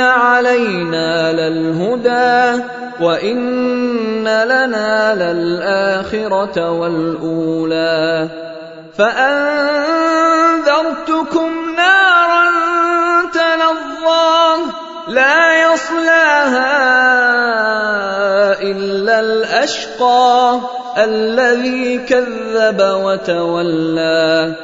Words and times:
علينا 0.00 1.32
للهدى 1.32 2.62
وان 3.00 4.24
لنا 4.24 5.14
للاخره 5.14 6.70
والاولى 6.70 8.28
فانذرتكم 8.98 10.12
نارا 11.76 12.50
تلظى 13.32 14.72
لا 15.08 15.72
يصلاها 15.72 16.92
الا 18.62 19.20
الاشقى 19.20 20.60
الذي 20.98 21.98
كذب 21.98 22.80
وتولى 22.80 24.54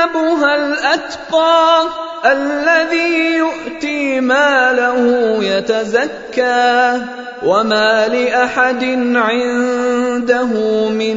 وسيجنبها 0.00 0.54
الاتقى 0.54 1.82
الذي 2.24 3.36
يؤتي 3.36 4.20
ماله 4.20 4.98
يتزكى 5.44 6.98
وما 7.46 8.08
لاحد 8.08 8.84
عنده 9.16 10.44
من 10.88 11.16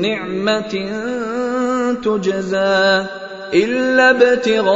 نعمه 0.00 0.90
تجزى 2.04 3.04
الا 3.54 4.10
ابتغاء 4.10 4.66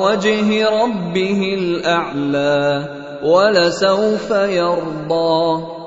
وجه 0.00 0.68
ربه 0.68 1.54
الاعلى 1.58 2.84
ولسوف 3.22 4.30
يرضى 4.30 5.77